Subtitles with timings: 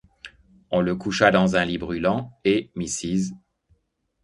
[0.71, 3.33] On le coucha dans un lit brûlant, et Mrs.